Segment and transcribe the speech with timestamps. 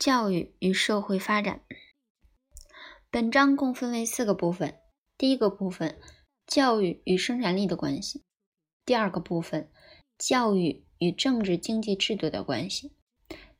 [0.00, 1.60] 教育与社会发展。
[3.10, 4.80] 本章共分为四个部分。
[5.18, 6.00] 第一个部分，
[6.46, 8.22] 教育与生产力的关系；
[8.86, 9.70] 第二个部分，
[10.16, 12.92] 教育与政治经济制度的关系；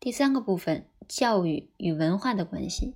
[0.00, 2.94] 第三个部分，教育与文化的关系；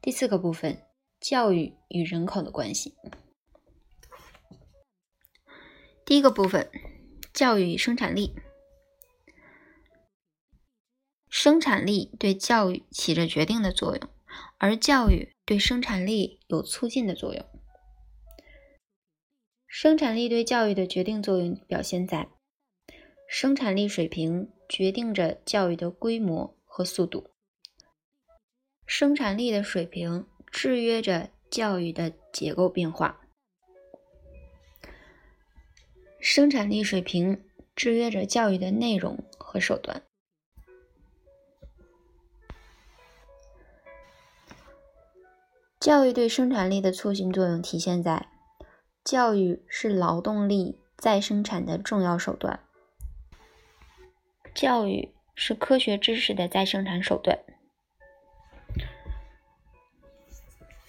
[0.00, 0.82] 第四个部分，
[1.20, 2.94] 教育与人口的关系。
[6.06, 6.70] 第一个部分，
[7.34, 8.34] 教育与生产力。
[11.38, 14.08] 生产力对教育起着决定的作用，
[14.56, 17.44] 而教育对生产力有促进的作用。
[19.66, 22.30] 生产力对教育的决定作用表现在：
[23.28, 27.28] 生产力水平决定着教育的规模和速度，
[28.86, 33.20] 生产力的水平制约着教育的结构变化，
[36.18, 40.02] 生产力水平制约着教育的内容和手段。
[45.78, 48.26] 教育对生产力的促进作用体现在：
[49.04, 52.60] 教育是劳动力再生产的重要手段，
[54.54, 57.38] 教育是科学知识的再生产手段。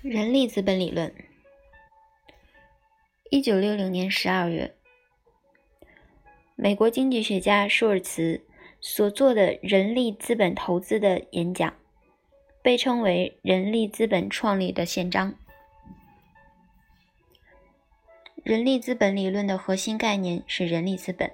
[0.02, 1.14] 人力资本理论，
[3.30, 4.74] 一九六零年十二月，
[6.56, 8.42] 美国经济学家舒尔茨
[8.80, 11.76] 所做的人力资本投资的演讲。
[12.68, 15.36] 被称为人力资本创立的宪章。
[18.44, 21.32] 人力资本理论的核心概念是人力资本，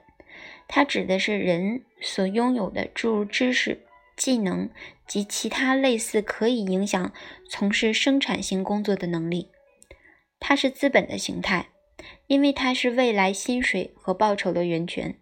[0.67, 3.83] 它指的是人所拥有的诸如知识、
[4.15, 4.69] 技能
[5.07, 7.11] 及其他类似可以影响
[7.49, 9.49] 从事生产性工作的能力。
[10.39, 11.69] 它是资本的形态，
[12.27, 15.15] 因为它是未来薪水和报酬的源泉。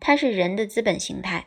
[0.00, 1.46] 它是人的资本形态，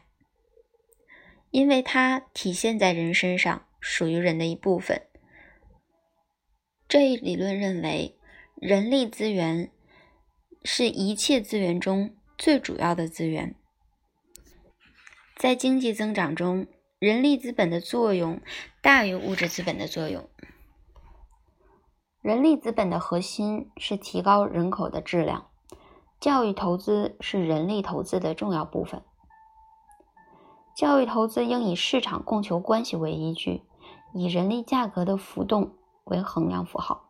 [1.51, 3.65] 因为它体现在人身上。
[3.79, 5.01] 属于人的一部分。
[6.87, 8.17] 这一理论认为，
[8.55, 9.71] 人力资源
[10.63, 13.55] 是一切资源中最主要的资源。
[15.35, 16.67] 在经济增长中，
[16.97, 18.41] 人力资本的作用
[18.81, 20.27] 大于物质资本的作用。
[22.21, 25.49] 人力资本的核心是提高人口的质量。
[26.19, 29.01] 教育投资是人力投资的重要部分。
[30.75, 33.61] 教育投资应以市场供求关系为依据。
[34.13, 35.75] 以人力价格的浮动
[36.05, 37.09] 为衡量符号。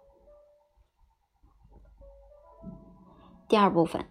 [3.47, 4.05] 第二部分，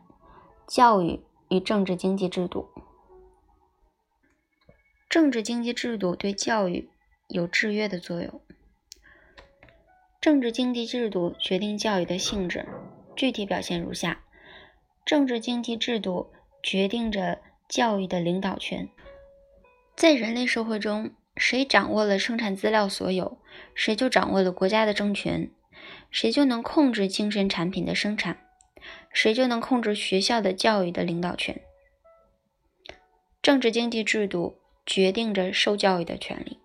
[0.66, 2.71] 教育与政治经济制度。
[5.09, 6.91] 政治经济制度对教育
[7.28, 8.41] 有制约的作用。
[10.20, 12.66] 政治经济制度决定教育的性质，
[13.15, 14.25] 具体表现如下：
[15.05, 16.32] 政治经济制度
[16.62, 18.88] 决定着教育的领导权。
[19.94, 21.12] 在人类社会中。
[21.38, 23.38] 谁掌握了生产资料所有，
[23.75, 25.49] 谁就掌握了国家的政权，
[26.10, 28.44] 谁就能控制精神产品的生产，
[29.12, 31.60] 谁就能控制学校的教育的领导权。
[33.41, 36.59] 政治经济制度决定着受教育的权利。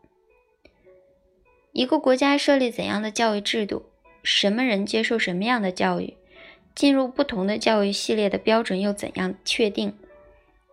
[1.72, 3.86] 一个国家设立怎样的教育制度，
[4.24, 6.18] 什么人接受什么样的教育，
[6.74, 9.98] 进入不同的教育系列的标准又怎样确定，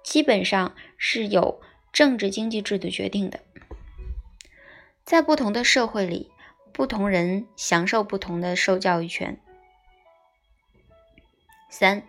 [0.03, 1.61] 基本上是由
[1.93, 3.41] 政治经济制度决定的。
[5.11, 6.31] 在不同的社会里，
[6.73, 9.41] 不同人享受不同的受教育权。
[11.69, 12.05] 三、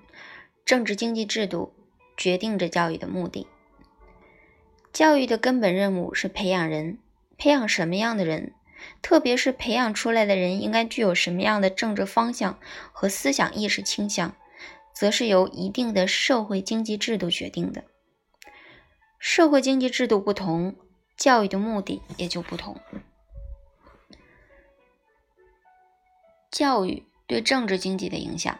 [0.65, 1.73] 政治经济制度
[2.15, 3.47] 决定着教育的目的。
[4.93, 6.99] 教育的根本任务是培养人，
[7.39, 8.53] 培养什么样的人，
[9.01, 12.59] 特别是培养出来的人应该具有什么样的政治方向
[12.91, 14.35] 和思想意识倾向，
[14.93, 17.83] 则是由一定的社会经济制度决定的。
[19.17, 20.75] 社会经济制度不同。
[21.17, 22.79] 教育的目的也就不同。
[26.49, 28.59] 教育对政治经济的影响：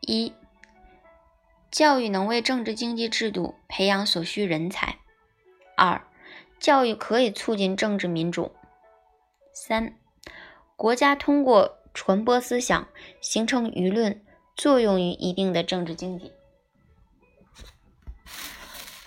[0.00, 0.32] 一、
[1.70, 4.96] 教育能为政治经济制度培养所需人才；
[5.76, 6.04] 二、
[6.58, 8.50] 教育可以促进政治民主；
[9.54, 9.96] 三、
[10.74, 12.88] 国家通过传播思想、
[13.20, 14.24] 形成舆论，
[14.56, 16.32] 作用于一定的政治经济。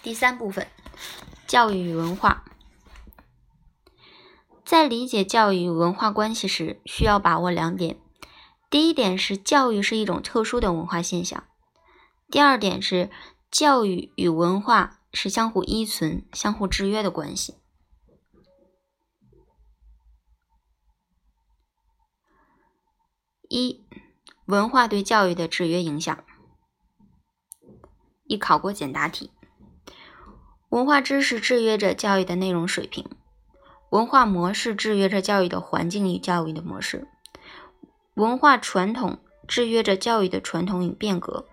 [0.01, 0.65] 第三部分。
[1.55, 2.43] 教育与文化，
[4.65, 7.97] 在理解教育与文化关系时，需要把握两点：
[8.69, 11.43] 第一点是教育是一种特殊的文化现象；
[12.29, 13.09] 第二点是
[13.49, 17.55] 教育与文化是相互依存、相互制约的关系。
[23.47, 23.81] 一、
[24.43, 26.25] 文化对教育的制约影响。
[28.25, 29.31] 一考过简答题。
[30.75, 33.09] 文化知识制约着教育的内容水平。
[33.91, 37.07] 文化模式制约着教育的环境与教育的模式，
[38.15, 41.47] 文化传统制约着教育的传统与变革。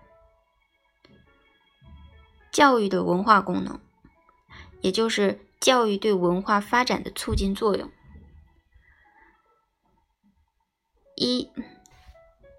[2.51, 3.79] 教育的文化功能，
[4.81, 7.89] 也就是教育对文化发展的促进作用。
[11.15, 11.49] 一、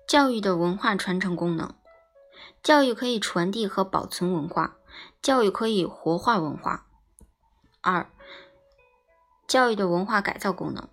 [0.08, 1.75] 教育的文化传承功能，
[2.62, 4.78] 教育可以传递和保存文化，
[5.25, 6.87] 教育可以活化文化。
[7.81, 8.11] 二、
[9.49, 10.87] 教育的文化改造功能，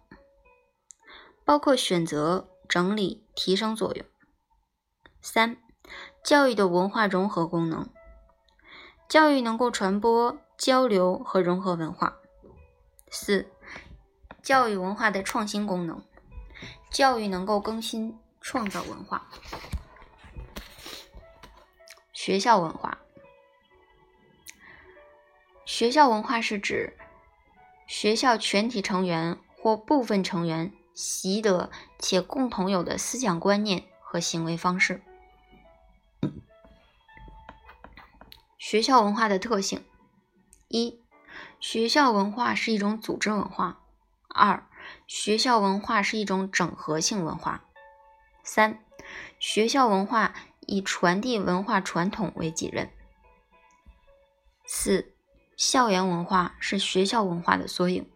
[1.44, 4.06] 包括选择、整理、提升作用。
[5.22, 5.58] 三、
[6.24, 7.90] 教育的文化融合功能。
[9.10, 12.16] 教育能够传播、交流和融合文化。
[13.10, 13.52] 四、
[14.42, 16.02] 教育文化的创新功能。
[16.90, 19.28] 教育能够更新、创造文化。
[22.14, 23.01] 学校文化。
[25.82, 26.96] 学校文化是指
[27.88, 35.02] 学校全体成员或部分成员习得且共同有的思想观念和行为方式。
[38.60, 39.84] 学校文化的特性：
[40.68, 41.02] 一、
[41.60, 43.78] 学校文化是一种组织文化；
[44.28, 44.64] 二、
[45.08, 47.62] 学校文化是一种整合性文化；
[48.44, 48.84] 三、
[49.40, 50.36] 学校文化
[50.68, 52.86] 以传递文化传统为己任；
[54.64, 55.11] 四、
[55.62, 58.10] 校园文化是学校文化的缩影。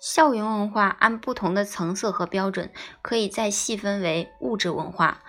[0.00, 2.72] 校园文化按不同的层次和标准，
[3.02, 5.22] 可以再细分为物质文化。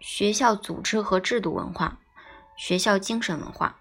[0.00, 2.00] 学校组织和制度文化，
[2.56, 3.78] 学校精神文化。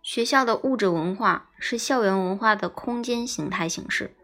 [0.00, 4.16] 学校的物质文化是校园文化的空间形态形式，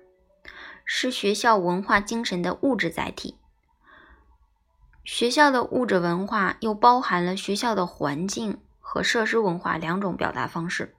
[0.85, 3.39] 是学校文化精神的物质载体。
[5.05, 10.95] 学校的物质文化又包含了学校的环境和设施文化两种表达方式。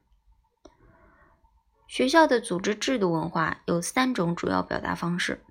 [1.88, 5.44] 学校的组织制度文化有三种主要表达方式：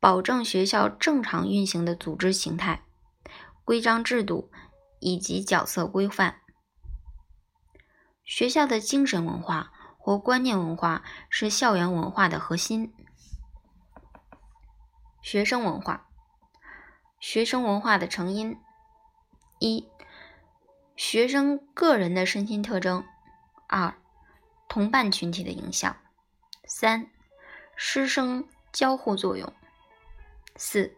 [0.00, 2.82] 保证学校正常运行的组织形态、
[3.64, 4.50] 规章制度
[5.00, 6.40] 以及角色规范。
[8.24, 9.72] 学校的精神文化
[10.06, 12.94] 和观念文化是校园文化的核心。
[15.20, 16.06] 学生文化，
[17.18, 18.56] 学生文化的成因：
[19.58, 19.88] 一、
[20.94, 23.02] 学生个人的身心特征；
[23.66, 23.98] 二、
[24.68, 25.96] 同伴群体的影响，
[26.68, 27.10] 三、
[27.74, 29.52] 师生交互作用，
[30.54, 30.96] 四、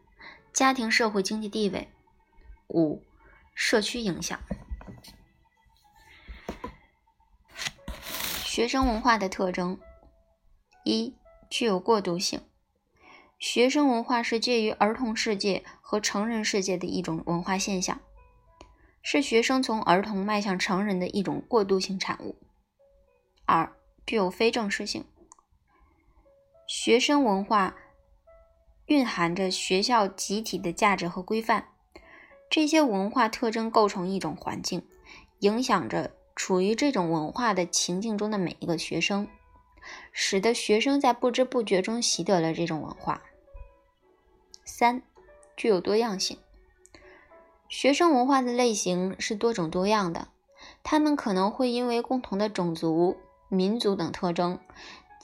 [0.53, 1.91] 家庭社会经济地位，
[2.69, 3.03] 五、
[3.55, 4.39] 社区影响。
[8.59, 9.79] 学生文化的特征：
[10.83, 11.15] 一、
[11.49, 12.41] 具有过渡性。
[13.39, 18.01] 学生文化是介于儿童世界和成人世界的一种文化现象，
[19.01, 22.35] 是学生从儿童迈向成人的一种过渡性产物。
[23.45, 23.73] 二、
[24.05, 25.05] 具有非正式性。
[26.67, 27.77] 学生文化
[28.87, 31.69] 蕴含着学校集体的价值和规范，
[32.51, 34.85] 这些文化特征构成一种环境，
[35.39, 39.27] 影响着处于这种文化的情境中的每一个学生，
[40.13, 43.23] 使得学生在不知不觉中习得了这种文化。
[44.65, 45.03] 三、
[45.57, 46.39] 具有多样性。
[47.69, 50.29] 学生文化的类型是多种多样的，
[50.85, 53.19] 他们可能会因为共同的种族。
[53.49, 54.61] 民族等特征，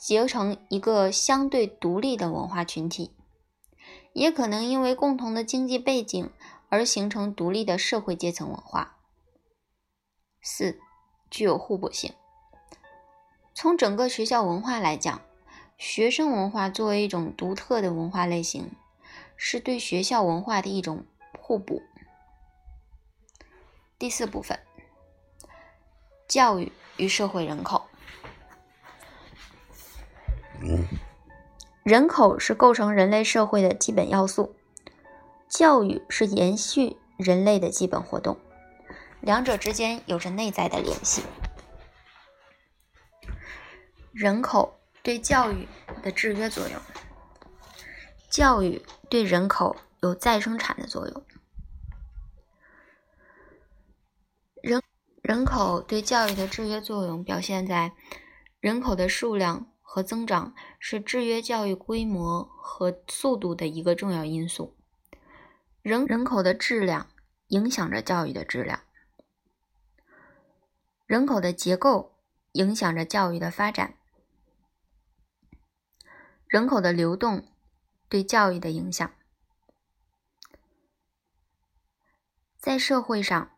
[0.01, 3.13] 结成一个相对独立的文化群体，
[4.15, 6.31] 也可能因为共同的经济背景
[6.71, 8.97] 而形成独立的社会阶层文化。
[10.41, 10.81] 四、
[11.35, 12.15] 具有互补性。
[13.55, 15.21] 从整个学校文化来讲，
[15.77, 18.71] 学生文化作为一种独特的文化类型，
[19.37, 21.05] 是对学校文化的一种
[21.37, 21.83] 互补。
[23.99, 24.61] 第四部分，
[26.29, 27.87] 教育与社会人口。
[31.83, 34.55] 人口是构成人类社会的基本要素，
[35.49, 38.37] 教育是延续人类的基本活动，
[39.25, 41.23] 两者之间有着内在的联系。
[44.13, 45.67] 人口对教育
[46.03, 46.79] 的制约作用，
[48.31, 51.25] 教育对人口有再生产的作用。
[54.63, 54.83] 人
[55.23, 57.93] 人口对教育的制约作用表现在
[58.61, 59.71] 人口的数量。
[59.87, 64.77] 和增长是制约教育规模和速度的一个重要因素。
[65.83, 67.07] 人人口的质量
[67.49, 68.81] 影响着教育的质量，
[71.07, 72.15] 人口的结构
[72.53, 73.95] 影响着教育的发展，
[76.47, 77.47] 人口的流动
[78.09, 79.11] 对教育的影响。
[82.57, 83.51] 在社会上，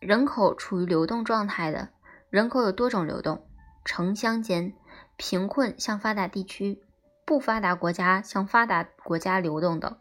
[0.00, 1.90] 人口处于流动状态的
[2.30, 3.46] 人口有多种流动：
[3.84, 4.74] 城乡间、
[5.18, 6.82] 贫困向发达地区、
[7.26, 10.00] 不发达国家向发达国家流动等。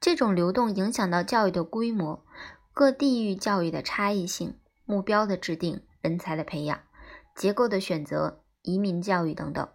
[0.00, 2.24] 这种流动影响到教育的规模、
[2.72, 4.58] 各地域教育的差异性、
[4.92, 6.82] 目标的制定、人才的培养、
[7.34, 9.66] 结构的选择、移民教育等等。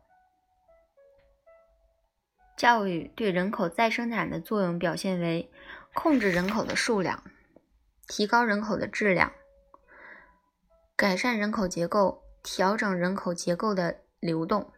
[2.55, 5.51] 教育对人口再生产的作用表现为
[5.95, 7.23] 控制人口的数量。
[8.07, 9.33] 提高人口的质量，
[10.95, 14.71] 改善人口结构，调整人口结构的流动。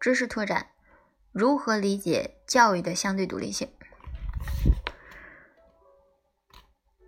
[0.00, 0.72] 知识拓展：
[1.30, 3.72] 如何理解教育的相对独立性？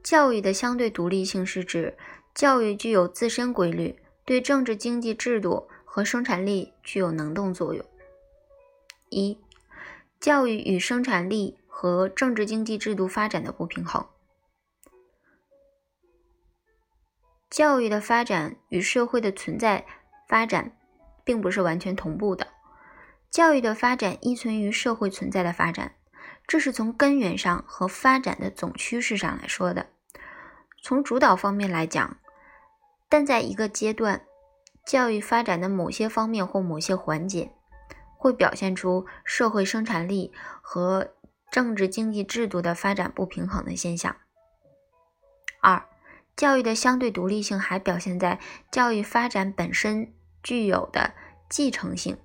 [0.04, 1.96] 教育的相对独立性是指
[2.34, 7.82] 教育具有自身规律，对政治经济制度和生产力具有能动作用。
[9.08, 9.40] 一
[10.20, 14.06] 教育与生产力和政治经济制度发展的不平衡。
[17.48, 19.86] 教育的发展与社会的存在
[20.28, 20.76] 发展
[21.24, 22.48] 并不是完全同步的。
[23.30, 25.94] 教育的发展依存于社会存在的发展，
[26.46, 29.93] 这是从根源上和发展的总趋势上来说的。
[30.84, 32.18] 从主导方面来讲，
[33.08, 34.20] 但在一个阶段，
[34.84, 37.50] 教育发展的某些方面或某些环节。
[38.16, 41.12] 会表现出社会生产力和
[41.50, 44.16] 政治经济制度的发展不平衡的现象。
[45.60, 45.84] 二、
[46.34, 50.10] 教育的相对独立性还表现在教育发展本身
[50.42, 51.12] 具有的
[51.50, 52.16] 继承性，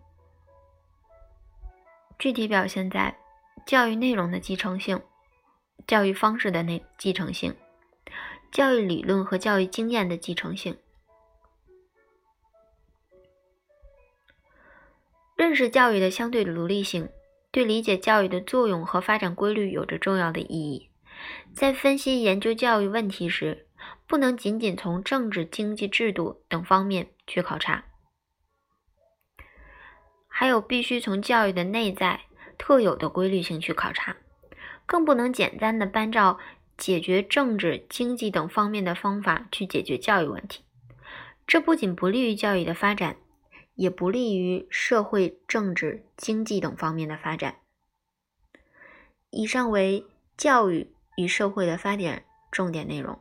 [2.17, 3.17] 具体表现在
[3.65, 5.01] 教育内容的继承性、
[5.85, 7.53] 教育方式的内继承性、
[8.51, 10.77] 教育理论和教育经验的继承性。
[15.35, 17.09] 认识教育的相对独立性，
[17.51, 20.89] 对理解教育的作用和发展规律有着重要的意义。
[21.53, 23.67] 在分析研究教育问题时，
[24.05, 27.85] 不能仅仅从政治、经济制度等方面去考察，
[30.27, 32.21] 还有必须从教育的内在
[32.57, 34.17] 特有的规律性去考察，
[34.85, 36.37] 更不能简单的搬照
[36.79, 40.63] 解决政治、经济等方面的方法去解决教育问题。
[41.45, 43.17] 这不仅不利于教育的发展。
[43.79, 47.59] 也不利于社会、政治、经济等方面的发展。
[49.29, 50.05] 以上为
[50.35, 53.17] 教育与社会的发展重点内容。